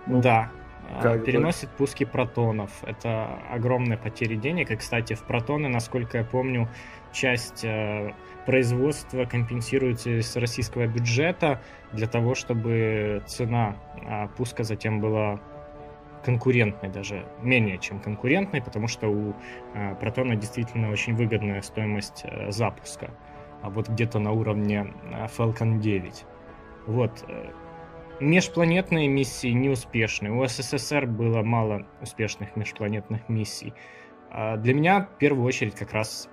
[0.07, 0.51] Ну, да.
[0.91, 1.77] А, как переносит бы?
[1.79, 2.71] пуски протонов.
[2.83, 4.71] Это огромные потери денег.
[4.71, 6.69] И, кстати, в протоны, насколько я помню,
[7.13, 8.13] часть э,
[8.45, 11.61] производства компенсируется из российского бюджета
[11.93, 15.41] для того, чтобы цена э, пуска затем была
[16.25, 19.35] конкурентной даже, менее чем конкурентной, потому что у
[19.75, 23.11] э, Протона действительно очень выгодная стоимость э, запуска,
[23.63, 26.25] а вот где-то на уровне э, Falcon 9.
[26.87, 27.25] Вот.
[28.19, 30.31] Межпланетные миссии неуспешны.
[30.31, 33.75] У СССР было мало успешных межпланетных миссий.
[34.31, 36.31] А для меня в первую очередь как раз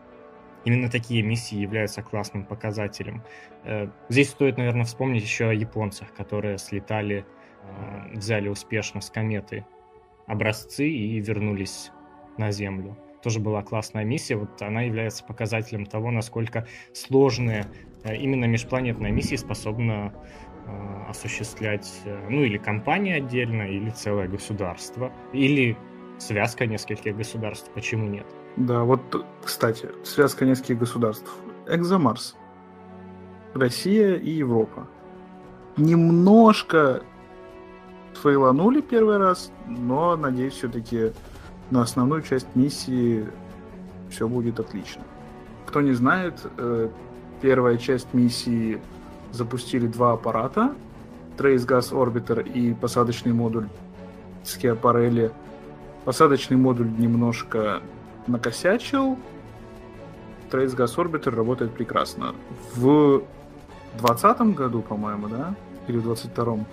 [0.63, 3.21] именно такие миссии являются классным показателем.
[3.65, 7.25] Э, здесь стоит, наверное, вспомнить еще о японцах, которые слетали,
[7.63, 9.65] э, взяли успешно с кометы
[10.25, 11.91] образцы и вернулись
[12.37, 12.97] на Землю.
[13.21, 14.37] Тоже была классная миссия.
[14.37, 17.65] Вот она является показателем того, насколько сложные
[18.05, 20.43] э, именно межпланетные миссии способна э,
[21.09, 25.77] осуществлять, э, ну, или компания отдельно, или целое государство, или
[26.17, 27.69] связка нескольких государств.
[27.73, 28.25] Почему нет?
[28.57, 31.29] Да, вот, кстати, связка нескольких государств.
[31.67, 32.35] Экзомарс.
[33.53, 34.87] Россия и Европа.
[35.77, 37.03] Немножко
[38.21, 41.11] фейланули первый раз, но, надеюсь, все-таки
[41.71, 43.27] на основную часть миссии
[44.09, 45.03] все будет отлично.
[45.65, 46.89] Кто не знает, э,
[47.41, 48.81] первая часть миссии
[49.33, 50.73] запустили два аппарата,
[51.37, 53.67] Trace Gas Orbiter и посадочный модуль
[54.43, 55.31] Скиапарелли.
[56.05, 57.81] Посадочный модуль немножко
[58.27, 59.17] накосячил,
[60.51, 62.35] Trace Gas Orbiter работает прекрасно.
[62.75, 63.23] В
[63.97, 65.55] 2020 году, по-моему, да?
[65.87, 66.65] Или в 22-м?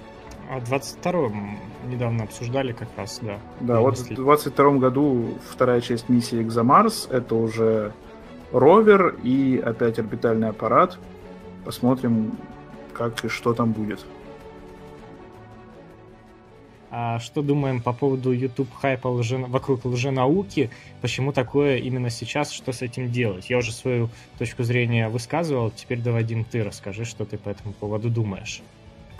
[0.51, 3.38] А в 22-м недавно обсуждали как раз, да.
[3.61, 7.92] Да, вот в 22 году вторая часть миссии «Экзомарс»— это уже
[8.53, 10.99] ровер и опять орбитальный аппарат.
[11.64, 12.37] Посмотрим,
[12.92, 14.05] как и что там будет.
[16.92, 19.38] А что думаем по поводу YouTube хайпа лже...
[19.38, 20.70] вокруг лженауки?
[21.01, 22.51] Почему такое именно сейчас?
[22.51, 23.49] Что с этим делать?
[23.49, 25.70] Я уже свою точку зрения высказывал.
[25.70, 28.62] Теперь, давай, Дим, ты расскажи, что ты по этому поводу думаешь.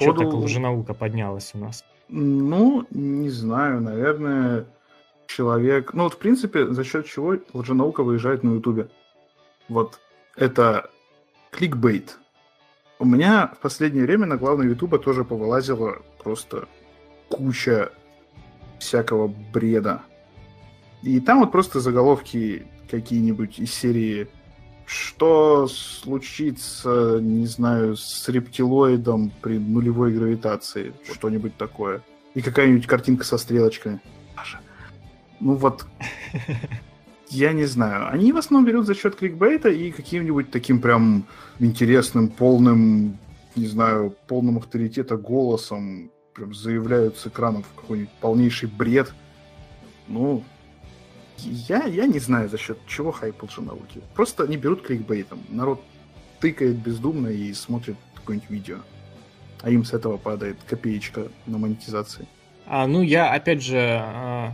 [0.01, 1.85] Что так лженаука поднялась у нас?
[2.09, 4.65] Ну, не знаю, наверное,
[5.29, 5.95] человек...
[5.95, 8.89] Ну, вот, в принципе, за счет чего лженаука выезжает на Ютубе.
[9.69, 10.01] Вот,
[10.37, 10.91] это
[11.51, 12.19] кликбейт.
[13.01, 16.69] У меня в последнее время на главной Ютуба тоже повылазила просто
[17.31, 17.91] куча
[18.79, 20.03] всякого бреда.
[21.03, 24.29] И там вот просто заголовки какие-нибудь из серии
[24.85, 30.93] что случится, не знаю, с рептилоидом при нулевой гравитации?
[31.11, 32.03] Что-нибудь такое.
[32.35, 34.01] И какая-нибудь картинка со стрелочками.
[35.39, 35.87] Ну вот,
[37.31, 38.09] я не знаю.
[38.13, 41.27] Они в основном берут за счет кликбейта и каким-нибудь таким прям
[41.59, 43.19] интересным, полным,
[43.57, 49.13] не знаю, полным авторитета голосом прям заявляют с экранов какой-нибудь полнейший бред.
[50.09, 50.43] Ну,
[51.39, 54.03] я, я не знаю, за счет чего хайп лженауки.
[54.15, 55.41] Просто они берут кликбейтом.
[55.49, 55.83] Народ
[56.41, 58.79] тыкает бездумно и смотрит какое-нибудь видео.
[59.63, 62.27] А им с этого падает копеечка на монетизации.
[62.67, 64.53] А, ну, я, опять же, а,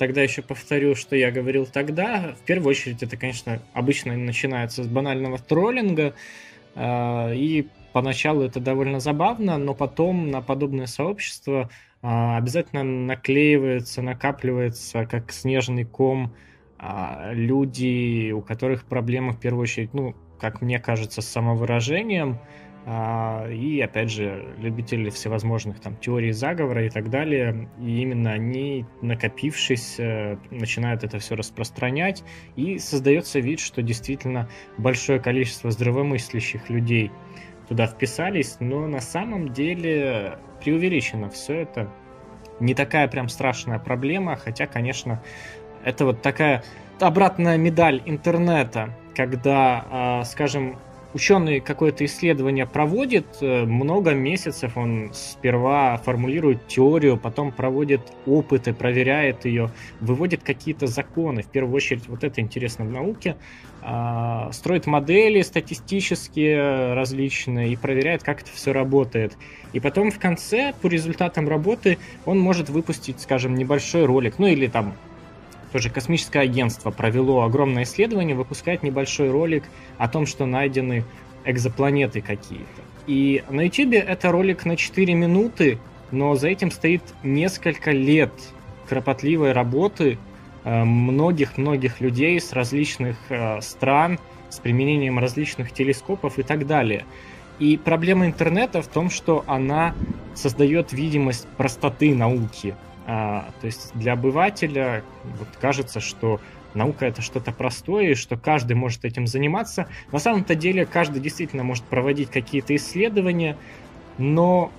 [0.00, 2.34] тогда еще повторю, что я говорил тогда.
[2.42, 6.14] В первую очередь, это, конечно, обычно начинается с банального троллинга.
[6.74, 11.68] А, и поначалу это довольно забавно, но потом на подобное сообщество
[12.00, 16.34] а, обязательно наклеивается, накапливается, как снежный ком,
[16.78, 22.38] а, люди, у которых проблемы в первую очередь, ну, как мне кажется, с самовыражением,
[22.86, 27.68] и, опять же, любители всевозможных там теорий заговора и так далее.
[27.78, 32.24] И именно они, накопившись, э, начинают это все распространять,
[32.56, 37.10] и создается вид, что действительно большое количество здравомыслящих людей
[37.68, 41.90] туда вписались, но на самом деле преувеличено все это.
[42.58, 45.22] Не такая прям страшная проблема, хотя, конечно,
[45.84, 46.64] это вот такая
[46.98, 50.78] обратная медаль интернета, когда, а, скажем,
[51.14, 59.44] ученый какое-то исследование проводит, э, много месяцев он сперва формулирует теорию, потом проводит опыты, проверяет
[59.44, 61.42] ее, выводит какие-то законы.
[61.42, 63.36] В первую очередь, вот это интересно в науке.
[63.82, 69.36] А, строит модели статистические различные и проверяет, как это все работает.
[69.72, 74.66] И потом в конце, по результатам работы, он может выпустить, скажем, небольшой ролик, ну или
[74.66, 74.94] там
[75.72, 79.64] тоже космическое агентство провело огромное исследование, выпускает небольшой ролик
[79.98, 81.04] о том, что найдены
[81.44, 82.82] экзопланеты какие-то.
[83.06, 85.78] И на YouTube это ролик на 4 минуты,
[86.10, 88.32] но за этим стоит несколько лет
[88.88, 90.18] кропотливой работы
[90.64, 94.18] э, многих-многих людей с различных э, стран,
[94.48, 97.04] с применением различных телескопов и так далее.
[97.58, 99.94] И проблема интернета в том, что она
[100.34, 102.74] создает видимость простоты науки.
[103.12, 106.40] А, то есть для обывателя вот кажется, что
[106.74, 109.88] наука это что-то простое, и что каждый может этим заниматься.
[110.12, 113.56] На самом-то деле каждый действительно может проводить какие-то исследования,
[114.16, 114.70] но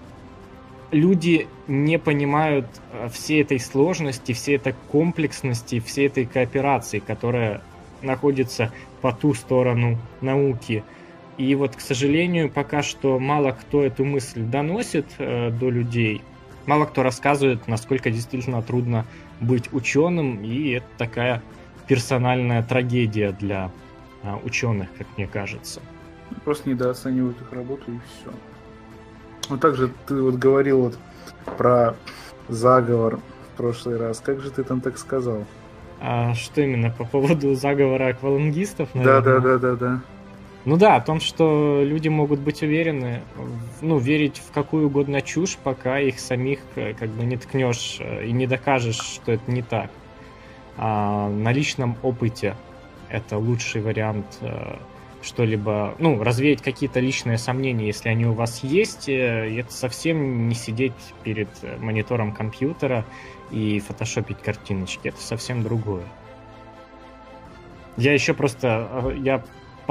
[0.92, 7.62] люди не понимают а, всей этой сложности, всей этой комплексности, всей этой кооперации, которая
[8.02, 8.72] находится
[9.02, 10.86] по ту сторону науки.
[11.38, 16.22] И вот, к сожалению, пока что мало кто эту мысль доносит э, до людей–
[16.72, 19.06] мало кто рассказывает, насколько действительно трудно
[19.42, 21.44] быть ученым, и это такая
[21.86, 23.72] персональная трагедия для
[24.24, 25.82] а, ученых, как мне кажется.
[26.46, 28.34] Просто недооценивают их работу и все.
[29.50, 30.98] Ну также ты вот говорил вот
[31.58, 31.96] про
[32.48, 34.22] заговор в прошлый раз.
[34.22, 35.44] Как же ты там так сказал?
[36.00, 38.88] А что именно по поводу заговора аквалангистов?
[38.94, 40.02] Да, да, да, да, да.
[40.64, 43.22] Ну да, о том, что люди могут быть уверены,
[43.82, 48.28] ну, верить в какую угодно чушь, пока их самих э, как бы не ткнешь э,
[48.28, 49.90] и не докажешь, что это не так.
[50.78, 52.56] А на личном опыте
[53.10, 54.76] это лучший вариант э,
[55.24, 60.56] что-либо, ну, развеять какие-то личные сомнения, если они у вас есть, и это совсем не
[60.56, 60.94] сидеть
[61.24, 61.50] перед
[61.80, 63.04] монитором компьютера
[63.50, 66.04] и фотошопить картиночки, это совсем другое.
[67.98, 69.44] Я еще просто, я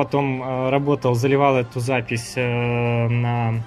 [0.05, 3.63] потом э, работал, заливал эту запись э, на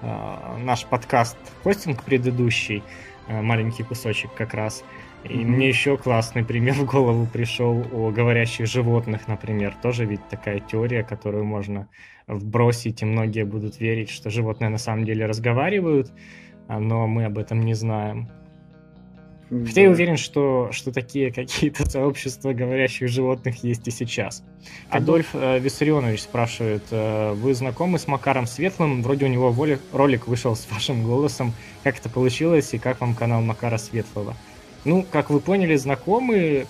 [0.00, 2.82] э, наш подкаст хостинг предыдущий,
[3.28, 4.82] маленький кусочек как раз.
[5.22, 5.44] И mm-hmm.
[5.44, 9.76] мне еще классный пример в голову пришел о говорящих животных, например.
[9.82, 11.88] Тоже ведь такая теория, которую можно
[12.26, 16.10] вбросить, и многие будут верить, что животные на самом деле разговаривают,
[16.68, 18.30] но мы об этом не знаем.
[19.50, 24.42] Хотя я уверен, что, что такие какие-то сообщества говорящих животных есть и сейчас.
[24.88, 29.02] Адольф э, Виссарионович спрашивает, э, вы знакомы с Макаром Светлым?
[29.02, 31.52] Вроде у него воли, ролик вышел с вашим голосом.
[31.82, 34.34] Как это получилось и как вам канал Макара Светлого?
[34.84, 36.66] Ну, как вы поняли, знакомы.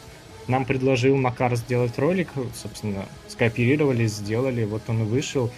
[0.49, 2.29] Нам предложил Макар сделать ролик.
[2.55, 4.65] Собственно, скооперировались, сделали.
[4.65, 5.51] Вот он и вышел.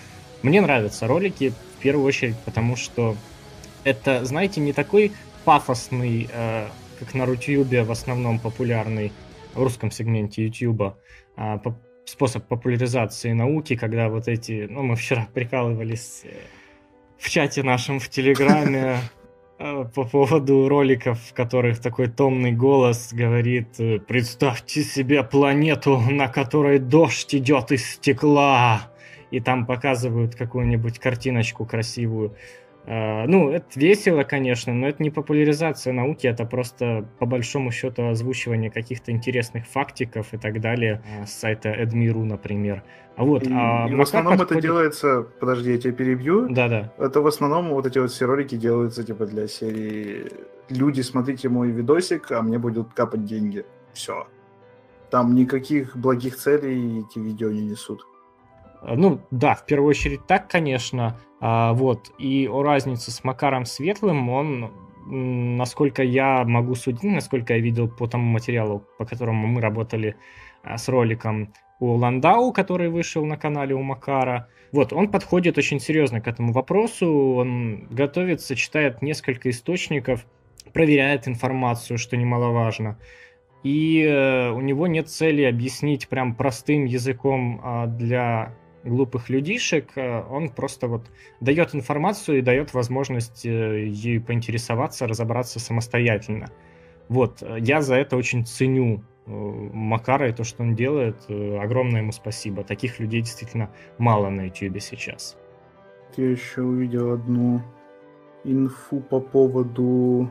[0.43, 3.17] Мне нравятся ролики, в первую очередь, потому что
[3.85, 5.13] это, знаете, не такой
[5.45, 9.13] пафосный э, как на Рутюбе в основном популярный
[9.55, 10.99] в русском сегменте Ютуба
[11.37, 11.61] а,
[12.05, 16.31] способ популяризации науки, когда вот эти, ну, мы вчера прикалывались э,
[17.19, 18.99] в чате нашем в Телеграме
[19.59, 26.29] э, по поводу роликов, в которых такой томный голос говорит э, «Представьте себе планету, на
[26.29, 28.93] которой дождь идет из стекла!»
[29.33, 32.37] И там показывают какую-нибудь картиночку красивую а,
[32.87, 38.71] ну, это весело, конечно, но это не популяризация науки, это просто, по большому счету, озвучивание
[38.71, 42.85] каких-то интересных фактиков и так далее а, с сайта Эдмиру, например.
[43.17, 44.59] А вот, и, а и в основном подходит...
[44.59, 46.49] это делается, подожди, я тебя перебью.
[46.49, 46.93] Да-да.
[46.99, 50.31] Это в основном вот эти вот все ролики делаются типа для серии
[50.69, 53.65] «Люди, смотрите мой видосик, а мне будут капать деньги».
[53.95, 54.29] Все.
[55.11, 58.07] Там никаких благих целей эти видео не несут.
[58.95, 61.19] Ну, да, в первую очередь так, конечно.
[61.41, 62.13] А, вот.
[62.19, 64.73] И о разнице с Макаром Светлым, он,
[65.07, 70.17] насколько я могу судить, насколько я видел по тому материалу, по которому мы работали
[70.63, 74.49] а, с роликом у Ландау, который вышел на канале у Макара.
[74.73, 80.27] Вот, он подходит очень серьезно к этому вопросу, он готовится, читает несколько источников,
[80.73, 82.99] проверяет информацию, что немаловажно.
[83.63, 88.55] И э, у него нет цели объяснить прям простым языком э, для
[88.87, 91.07] глупых людишек, э, он просто вот
[91.41, 96.51] дает информацию и дает возможность э, ей поинтересоваться, разобраться самостоятельно.
[97.09, 101.17] Вот, я за это очень ценю Макара и то, что он делает.
[101.29, 102.65] Огромное ему спасибо.
[102.65, 105.37] Таких людей действительно мало на YouTube сейчас.
[106.17, 107.61] Я еще увидел одну
[108.45, 110.31] инфу по поводу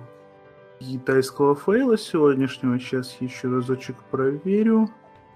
[0.79, 2.79] китайского фейла сегодняшнего.
[2.79, 4.89] Сейчас еще разочек проверю.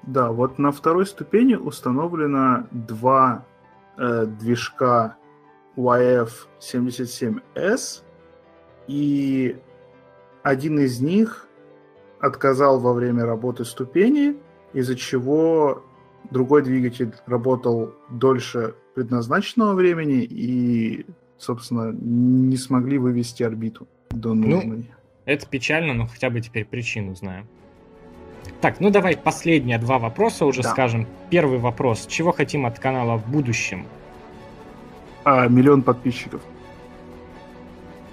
[0.04, 3.46] Да, вот на второй ступени установлено два
[3.98, 5.18] э, движка
[5.76, 8.04] YF77S,
[8.88, 9.58] и
[10.44, 11.48] один из них
[12.20, 14.38] отказал во время работы ступени,
[14.74, 15.84] из-за чего
[16.32, 21.06] другой двигатель работал дольше предназначенного времени и,
[21.38, 24.78] собственно, не смогли вывести орбиту до ну, нужной.
[24.78, 24.86] Ну,
[25.26, 27.48] это печально, но хотя бы теперь причину знаем.
[28.62, 30.72] Так, ну давай последние два вопроса уже да.
[30.72, 31.08] скажем.
[31.30, 32.06] Первый вопрос.
[32.08, 33.86] Чего хотим от канала в будущем?
[35.24, 36.42] А, миллион подписчиков.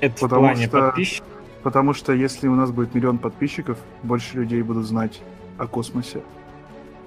[0.01, 1.29] Это потому в плане что, подписчиков?
[1.63, 5.21] Потому что если у нас будет миллион подписчиков, больше людей будут знать
[5.59, 6.21] о космосе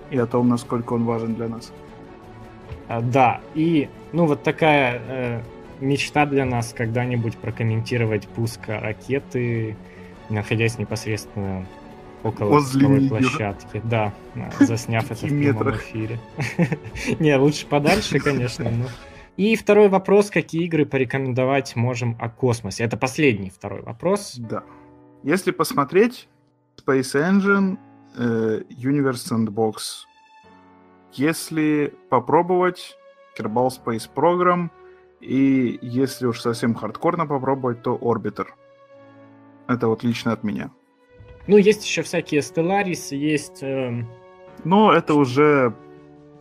[0.10, 1.72] и о том, насколько он важен для нас.
[2.90, 5.42] А, да, и ну вот такая э,
[5.80, 9.78] мечта для нас когда-нибудь прокомментировать пуск ракеты
[10.30, 11.66] находясь непосредственно
[12.24, 13.82] около Возле площадки.
[13.84, 14.14] Да,
[14.60, 16.20] засняв это в прямом эфире.
[17.20, 18.72] Не, лучше подальше, конечно.
[19.38, 22.84] И второй вопрос, какие игры порекомендовать можем о космосе?
[22.84, 24.36] Это последний второй вопрос.
[24.38, 24.64] Да.
[25.24, 26.28] Если посмотреть
[26.86, 27.78] Space Engine,
[28.18, 29.74] э, Universe Sandbox,
[31.14, 32.98] если попробовать
[33.38, 34.70] Kerbal Space Program,
[35.22, 38.48] и если уж совсем хардкорно попробовать, то Orbiter–
[39.68, 40.72] это вот лично от меня.
[41.50, 43.64] Ну, есть еще всякие Stellaris, есть...
[43.64, 44.04] Э...
[44.64, 45.74] Но это уже,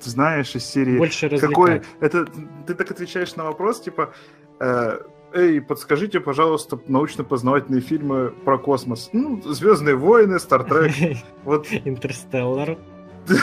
[0.01, 0.99] знаешь, из серии...
[0.99, 1.81] Больше Какой...
[2.01, 2.27] Это
[2.67, 4.13] ты так отвечаешь на вопрос, типа...
[4.61, 4.99] Э,
[5.33, 9.09] Эй, подскажите, пожалуйста, научно-познавательные фильмы про космос.
[9.15, 10.93] Ну, Звездные войны, Стартрек.
[11.45, 11.67] Вот.
[11.85, 12.77] Интерстеллар.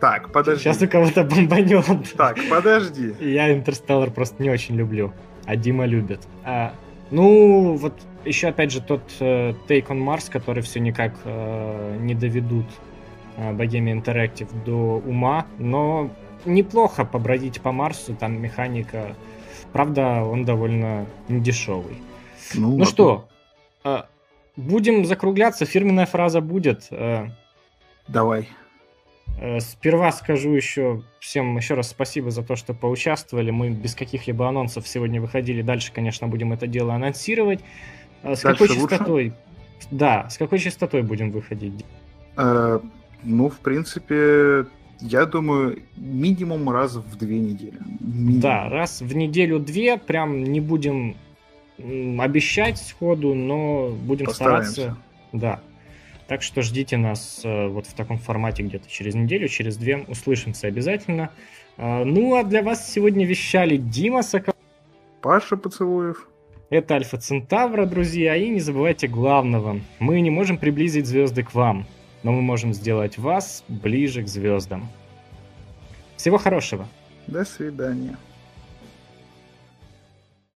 [0.00, 0.62] Так, подожди.
[0.62, 1.84] Сейчас у кого-то бомбанет.
[2.16, 3.14] Так, подожди.
[3.18, 5.12] Я Интерстеллар просто не очень люблю,
[5.44, 6.20] а Дима любит.
[6.44, 6.72] А,
[7.10, 7.94] ну, вот
[8.24, 12.66] еще, опять же, тот э, Take on Mars, который все никак э, не доведут
[13.36, 16.10] э, Bohemia Interactive до ума, но
[16.44, 19.14] неплохо побродить по Марсу, там механика.
[19.72, 21.96] Правда, он довольно недешевый.
[22.54, 23.28] Ну, ну что,
[23.84, 24.02] э,
[24.56, 26.88] будем закругляться, фирменная фраза будет.
[26.90, 27.28] Э,
[28.06, 28.48] Давай.
[29.40, 33.50] Э, сперва скажу еще всем еще раз спасибо за то, что поучаствовали.
[33.50, 35.62] Мы без каких-либо анонсов сегодня выходили.
[35.62, 37.60] Дальше, конечно, будем это дело анонсировать.
[38.22, 39.24] Э, с Дальше какой частотой?
[39.24, 39.36] Лучше?
[39.90, 41.84] Да, с какой частотой будем выходить?
[42.36, 42.80] Э,
[43.22, 44.66] ну, в принципе,
[45.00, 47.78] я думаю, минимум раз в две недели.
[48.00, 48.40] Минимум.
[48.40, 51.16] Да, раз в неделю-две, прям не будем
[51.78, 54.72] обещать сходу, но будем Постараемся.
[54.72, 55.02] стараться.
[55.32, 55.60] Да.
[56.28, 60.04] Так что ждите нас э, вот в таком формате где-то через неделю, через две.
[60.08, 61.30] Услышимся обязательно.
[61.78, 64.54] Э, ну, а для вас сегодня вещали Дима Соколов.
[65.22, 66.28] Паша Поцелуев.
[66.68, 69.80] Это Альфа Центавра, друзья, и не забывайте главного.
[70.00, 71.86] Мы не можем приблизить звезды к вам,
[72.22, 74.86] но мы можем сделать вас ближе к звездам.
[76.16, 76.86] Всего хорошего.
[77.26, 78.18] До свидания.